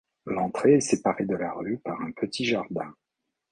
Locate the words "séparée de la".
0.81-1.53